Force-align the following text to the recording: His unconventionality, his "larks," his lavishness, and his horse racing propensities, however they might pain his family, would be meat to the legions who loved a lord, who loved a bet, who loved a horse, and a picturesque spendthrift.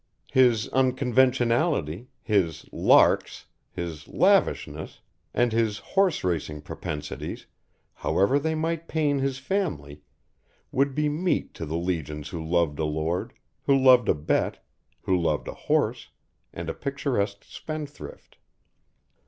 His 0.33 0.67
unconventionality, 0.69 2.07
his 2.23 2.65
"larks," 2.71 3.45
his 3.71 4.07
lavishness, 4.07 4.99
and 5.31 5.51
his 5.53 5.77
horse 5.93 6.23
racing 6.23 6.61
propensities, 6.61 7.45
however 7.93 8.39
they 8.39 8.55
might 8.55 8.87
pain 8.87 9.19
his 9.19 9.37
family, 9.37 10.01
would 10.71 10.95
be 10.95 11.07
meat 11.07 11.53
to 11.53 11.67
the 11.67 11.77
legions 11.77 12.29
who 12.29 12.43
loved 12.43 12.79
a 12.79 12.85
lord, 12.85 13.33
who 13.67 13.77
loved 13.77 14.09
a 14.09 14.15
bet, 14.15 14.65
who 15.03 15.15
loved 15.15 15.47
a 15.47 15.53
horse, 15.53 16.09
and 16.51 16.67
a 16.67 16.73
picturesque 16.73 17.43
spendthrift. 17.43 18.37